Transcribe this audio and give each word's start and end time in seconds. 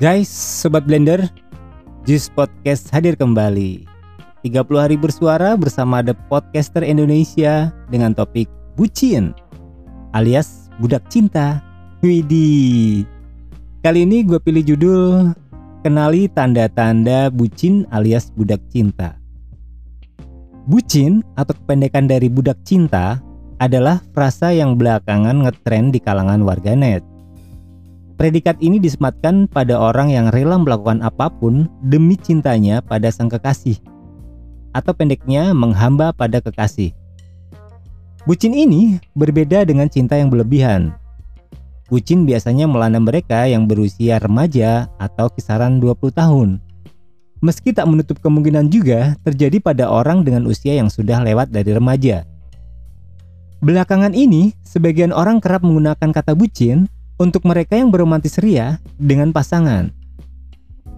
Guys, 0.00 0.32
Sobat 0.32 0.88
Blender, 0.88 1.28
Juice 2.08 2.32
Podcast 2.32 2.88
hadir 2.88 3.20
kembali. 3.20 3.84
30 4.40 4.64
hari 4.80 4.96
bersuara 4.96 5.52
bersama 5.60 6.00
The 6.00 6.16
Podcaster 6.32 6.80
Indonesia 6.80 7.68
dengan 7.92 8.16
topik 8.16 8.48
Bucin 8.80 9.36
alias 10.16 10.72
Budak 10.80 11.04
Cinta 11.12 11.60
Widih 12.00 13.04
Kali 13.84 14.08
ini 14.08 14.24
gue 14.24 14.40
pilih 14.40 14.72
judul 14.72 15.36
Kenali 15.84 16.32
tanda-tanda 16.32 17.28
bucin 17.28 17.84
alias 17.92 18.32
budak 18.32 18.64
cinta. 18.72 19.20
Bucin 20.64 21.20
atau 21.36 21.52
kependekan 21.52 22.08
dari 22.08 22.32
budak 22.32 22.56
cinta 22.64 23.20
adalah 23.60 24.00
frasa 24.16 24.48
yang 24.48 24.80
belakangan 24.80 25.44
ngetrend 25.44 25.92
di 25.92 26.00
kalangan 26.00 26.40
warganet 26.40 27.04
Predikat 28.20 28.60
ini 28.60 28.76
disematkan 28.76 29.48
pada 29.48 29.80
orang 29.80 30.12
yang 30.12 30.28
rela 30.28 30.60
melakukan 30.60 31.00
apa 31.00 31.32
pun 31.32 31.72
demi 31.80 32.20
cintanya 32.20 32.84
pada 32.84 33.08
sang 33.08 33.32
kekasih. 33.32 33.80
Atau 34.76 34.92
pendeknya 34.92 35.56
menghamba 35.56 36.12
pada 36.12 36.44
kekasih. 36.44 36.92
Bucin 38.28 38.52
ini 38.52 39.00
berbeda 39.16 39.64
dengan 39.64 39.88
cinta 39.88 40.20
yang 40.20 40.28
berlebihan. 40.28 40.92
Bucin 41.88 42.28
biasanya 42.28 42.68
melanda 42.68 43.00
mereka 43.00 43.48
yang 43.48 43.64
berusia 43.64 44.20
remaja 44.20 44.92
atau 45.00 45.32
kisaran 45.32 45.80
20 45.80 46.12
tahun. 46.12 46.60
Meski 47.40 47.72
tak 47.72 47.88
menutup 47.88 48.20
kemungkinan 48.20 48.68
juga 48.68 49.16
terjadi 49.24 49.64
pada 49.64 49.88
orang 49.88 50.28
dengan 50.28 50.44
usia 50.44 50.76
yang 50.76 50.92
sudah 50.92 51.24
lewat 51.24 51.48
dari 51.56 51.72
remaja. 51.72 52.28
Belakangan 53.64 54.12
ini, 54.12 54.52
sebagian 54.60 55.08
orang 55.08 55.40
kerap 55.40 55.64
menggunakan 55.64 56.12
kata 56.12 56.36
bucin 56.36 56.84
untuk 57.20 57.44
mereka 57.44 57.76
yang 57.76 57.92
beromantis 57.92 58.40
ria 58.40 58.80
dengan 58.96 59.28
pasangan. 59.28 59.92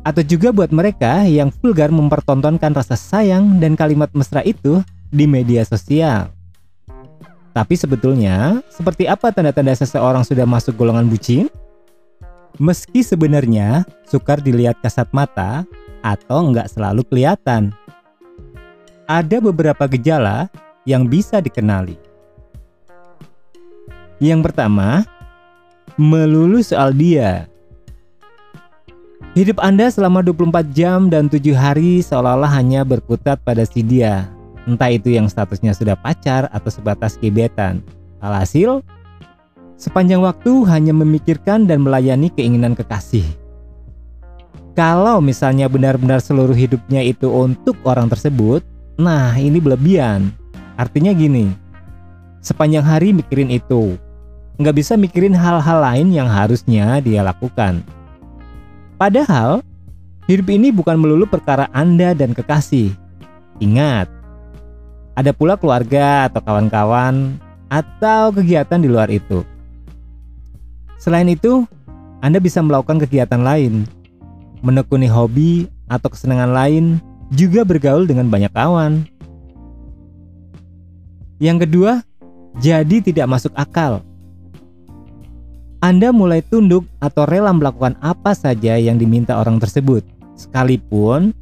Atau 0.07 0.23
juga 0.23 0.55
buat 0.55 0.71
mereka 0.71 1.27
yang 1.27 1.51
vulgar 1.51 1.91
mempertontonkan 1.91 2.71
rasa 2.79 2.95
sayang 2.95 3.59
dan 3.59 3.75
kalimat 3.75 4.11
mesra 4.15 4.47
itu 4.47 4.87
di 5.11 5.27
media 5.27 5.67
sosial. 5.67 6.31
Tapi 7.53 7.75
sebetulnya, 7.77 8.65
seperti 8.73 9.05
apa 9.11 9.29
tanda-tanda 9.35 9.77
seseorang 9.77 10.25
sudah 10.25 10.47
masuk 10.49 10.79
golongan 10.79 11.11
bucin? 11.11 11.51
Meski 12.57 13.05
sebenarnya 13.05 13.85
sukar 14.09 14.41
dilihat 14.41 14.79
kasat 14.81 15.11
mata 15.13 15.67
atau 16.01 16.49
nggak 16.49 16.71
selalu 16.73 17.05
kelihatan. 17.07 17.75
Ada 19.05 19.43
beberapa 19.43 19.85
gejala 19.91 20.49
yang 20.89 21.05
bisa 21.07 21.45
dikenali. 21.45 21.99
Yang 24.23 24.41
pertama, 24.49 25.05
melulu 26.01 26.61
soal 26.65 26.93
dia. 26.97 27.47
Hidup 29.33 29.65
Anda 29.65 29.89
selama 29.89 30.21
24 30.21 30.77
jam 30.77 31.09
dan 31.09 31.25
7 31.33 31.57
hari 31.57 32.05
seolah-olah 32.05 32.53
hanya 32.53 32.85
berkutat 32.85 33.41
pada 33.41 33.65
si 33.65 33.81
dia. 33.81 34.29
Entah 34.69 34.93
itu 34.93 35.09
yang 35.09 35.25
statusnya 35.27 35.73
sudah 35.73 35.97
pacar 35.97 36.53
atau 36.53 36.69
sebatas 36.69 37.17
gebetan. 37.17 37.81
Alhasil, 38.21 38.85
sepanjang 39.81 40.21
waktu 40.21 40.53
hanya 40.69 40.93
memikirkan 40.93 41.65
dan 41.65 41.81
melayani 41.81 42.29
keinginan 42.29 42.77
kekasih. 42.77 43.25
Kalau 44.77 45.21
misalnya 45.25 45.69
benar-benar 45.69 46.21
seluruh 46.21 46.57
hidupnya 46.57 47.01
itu 47.01 47.29
untuk 47.29 47.77
orang 47.89 48.13
tersebut, 48.13 48.61
nah 49.01 49.33
ini 49.33 49.61
berlebihan. 49.61 50.29
Artinya 50.77 51.13
gini, 51.13 51.53
sepanjang 52.41 52.85
hari 52.85 53.17
mikirin 53.17 53.49
itu, 53.53 53.97
nggak 54.61 54.77
bisa 54.77 54.99
mikirin 54.99 55.33
hal-hal 55.33 55.79
lain 55.81 56.13
yang 56.13 56.29
harusnya 56.29 57.01
dia 57.01 57.25
lakukan. 57.25 57.81
Padahal, 59.01 59.65
hidup 60.29 60.49
ini 60.53 60.69
bukan 60.69 61.01
melulu 61.01 61.25
perkara 61.25 61.67
Anda 61.73 62.13
dan 62.13 62.37
kekasih. 62.37 62.93
Ingat, 63.59 64.11
ada 65.17 65.31
pula 65.33 65.57
keluarga 65.57 66.29
atau 66.29 66.41
kawan-kawan 66.45 67.37
atau 67.73 68.33
kegiatan 68.37 68.81
di 68.81 68.89
luar 68.89 69.09
itu. 69.09 69.45
Selain 71.01 71.27
itu, 71.27 71.65
Anda 72.23 72.39
bisa 72.39 72.63
melakukan 72.63 73.03
kegiatan 73.03 73.43
lain, 73.43 73.89
menekuni 74.63 75.11
hobi 75.11 75.67
atau 75.91 76.13
kesenangan 76.13 76.53
lain, 76.55 76.85
juga 77.33 77.65
bergaul 77.67 78.07
dengan 78.07 78.29
banyak 78.29 78.53
kawan. 78.55 79.09
Yang 81.43 81.67
kedua, 81.67 81.93
jadi 82.63 83.03
tidak 83.03 83.27
masuk 83.27 83.51
akal. 83.59 84.05
Anda 85.83 86.15
mulai 86.15 86.47
tunduk 86.47 86.87
atau 87.03 87.27
rela 87.27 87.51
melakukan 87.51 87.99
apa 87.99 88.39
saja 88.39 88.79
yang 88.79 89.03
diminta 89.03 89.35
orang 89.35 89.59
tersebut, 89.59 90.07
sekalipun 90.39 91.35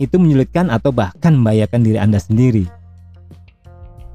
itu 0.00 0.16
menyulitkan 0.16 0.72
atau 0.72 0.88
bahkan 0.96 1.36
membahayakan 1.36 1.84
diri 1.84 2.00
Anda 2.00 2.16
sendiri. 2.16 2.64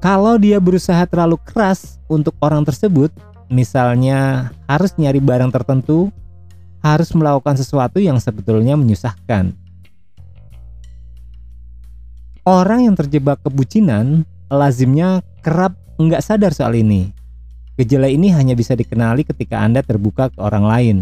Kalau 0.02 0.34
dia 0.34 0.58
berusaha 0.58 1.06
terlalu 1.06 1.38
keras 1.46 2.02
untuk 2.10 2.34
orang 2.42 2.66
tersebut, 2.66 3.14
misalnya 3.54 4.50
harus 4.66 4.98
nyari 4.98 5.22
barang 5.22 5.54
tertentu, 5.54 6.10
harus 6.82 7.14
melakukan 7.14 7.54
sesuatu 7.54 8.02
yang 8.02 8.18
sebetulnya 8.18 8.74
menyusahkan. 8.74 9.54
Orang 12.42 12.82
yang 12.82 12.98
terjebak 12.98 13.46
kebucinan 13.46 14.26
lazimnya 14.50 15.22
kerap 15.38 15.78
nggak 16.02 16.18
sadar 16.18 16.50
soal 16.50 16.74
ini 16.74 17.14
Gejala 17.78 18.10
ini 18.10 18.34
hanya 18.34 18.58
bisa 18.58 18.74
dikenali 18.74 19.22
ketika 19.22 19.62
Anda 19.62 19.86
terbuka 19.86 20.34
ke 20.34 20.38
orang 20.42 20.66
lain, 20.66 20.96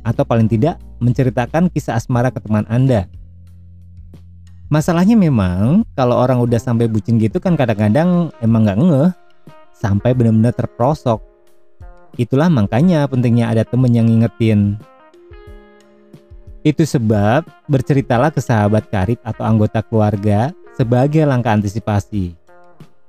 atau 0.00 0.24
paling 0.24 0.48
tidak 0.48 0.80
menceritakan 1.04 1.68
kisah 1.68 2.00
asmara 2.00 2.32
ke 2.32 2.40
teman 2.40 2.64
Anda. 2.64 3.04
Masalahnya 4.72 5.20
memang 5.20 5.84
kalau 5.92 6.16
orang 6.16 6.40
udah 6.40 6.56
sampai 6.56 6.88
bucin 6.88 7.20
gitu 7.20 7.36
kan 7.36 7.60
kadang-kadang 7.60 8.32
emang 8.40 8.64
nggak 8.64 8.78
ngeh 8.80 9.10
sampai 9.76 10.16
benar-benar 10.16 10.56
terprosok. 10.56 11.20
Itulah 12.16 12.48
makanya 12.48 13.04
pentingnya 13.04 13.52
ada 13.52 13.68
temen 13.68 13.92
yang 13.92 14.08
ngingetin. 14.08 14.80
Itu 16.64 16.88
sebab 16.88 17.44
berceritalah 17.68 18.32
ke 18.32 18.40
sahabat 18.40 18.88
karib 18.88 19.20
atau 19.28 19.44
anggota 19.44 19.84
keluarga 19.84 20.56
sebagai 20.72 21.28
langkah 21.28 21.52
antisipasi. 21.52 22.32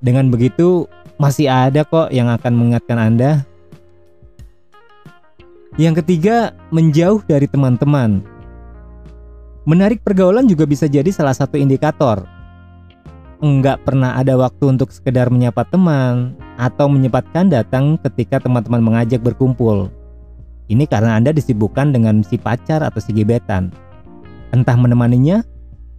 Dengan 0.00 0.28
begitu 0.28 0.84
masih 1.20 1.52
ada 1.52 1.84
kok 1.84 2.08
yang 2.08 2.32
akan 2.32 2.52
mengingatkan 2.56 2.96
Anda. 2.96 3.44
Yang 5.76 6.00
ketiga, 6.02 6.56
menjauh 6.72 7.20
dari 7.28 7.44
teman-teman. 7.44 8.24
Menarik 9.68 10.00
pergaulan 10.00 10.48
juga 10.48 10.64
bisa 10.64 10.88
jadi 10.88 11.12
salah 11.12 11.36
satu 11.36 11.60
indikator. 11.60 12.24
Enggak 13.44 13.84
pernah 13.84 14.16
ada 14.16 14.36
waktu 14.40 14.72
untuk 14.72 14.88
sekedar 14.88 15.28
menyapa 15.28 15.68
teman 15.68 16.32
atau 16.56 16.88
menyempatkan 16.88 17.52
datang 17.52 18.00
ketika 18.00 18.40
teman-teman 18.40 18.80
mengajak 18.80 19.20
berkumpul. 19.20 19.92
Ini 20.72 20.88
karena 20.88 21.20
Anda 21.20 21.36
disibukkan 21.36 21.92
dengan 21.92 22.24
si 22.24 22.40
pacar 22.40 22.80
atau 22.80 23.00
si 23.00 23.12
gebetan. 23.12 23.68
Entah 24.56 24.76
menemaninya 24.76 25.44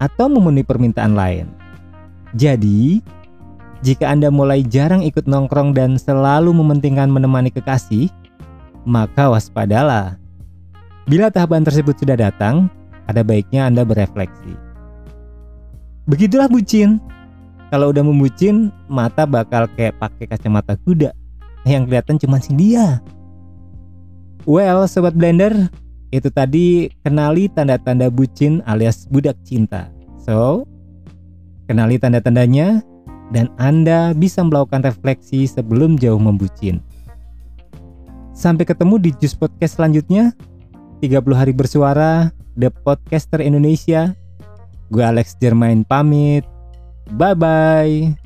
atau 0.01 0.29
memenuhi 0.33 0.65
permintaan 0.65 1.13
lain. 1.13 1.45
Jadi, 2.33 3.01
jika 3.81 4.13
Anda 4.13 4.29
mulai 4.29 4.61
jarang 4.61 5.01
ikut 5.01 5.25
nongkrong 5.25 5.73
dan 5.73 5.97
selalu 5.97 6.53
mementingkan 6.53 7.09
menemani 7.09 7.49
kekasih, 7.49 8.13
maka 8.85 9.29
waspadalah. 9.29 10.21
Bila 11.09 11.33
tahapan 11.33 11.65
tersebut 11.65 11.97
sudah 11.97 12.13
datang, 12.13 12.69
ada 13.09 13.25
baiknya 13.25 13.65
Anda 13.65 13.81
berefleksi. 13.81 14.53
Begitulah 16.05 16.45
bucin. 16.45 17.01
Kalau 17.73 17.89
udah 17.89 18.05
membucin, 18.05 18.69
mata 18.85 19.25
bakal 19.25 19.65
kayak 19.73 19.97
pakai 19.97 20.29
kacamata 20.29 20.77
kuda. 20.85 21.09
Yang 21.65 21.89
kelihatan 21.89 22.17
cuma 22.21 22.37
si 22.37 22.53
dia. 22.53 23.01
Well, 24.45 24.85
sobat 24.85 25.17
blender, 25.17 25.69
itu 26.11 26.29
tadi 26.29 26.91
kenali 27.01 27.47
tanda-tanda 27.49 28.11
bucin 28.13 28.59
alias 28.67 29.07
budak 29.07 29.39
cinta. 29.47 29.87
So, 30.21 30.67
kenali 31.65 31.95
tanda-tandanya, 31.97 32.83
dan 33.31 33.47
Anda 33.57 34.11
bisa 34.11 34.43
melakukan 34.43 34.83
refleksi 34.83 35.47
sebelum 35.47 35.95
jauh 35.97 36.19
membucin. 36.19 36.83
Sampai 38.35 38.67
ketemu 38.67 38.99
di 38.99 39.11
Jus 39.17 39.35
Podcast 39.35 39.79
selanjutnya. 39.79 40.35
30 41.01 41.33
hari 41.33 41.53
bersuara, 41.55 42.29
The 42.59 42.69
Podcaster 42.69 43.41
Indonesia. 43.41 44.13
Gue 44.91 45.01
Alex 45.01 45.39
Jermain 45.39 45.87
pamit. 45.87 46.45
Bye-bye. 47.15 48.20